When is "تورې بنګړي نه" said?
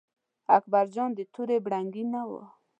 1.33-2.21